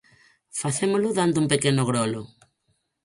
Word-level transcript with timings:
Facémolo 0.61 1.09
dando 1.19 1.37
un 1.43 1.47
pequeno 1.53 1.83
grolo. 1.89 2.21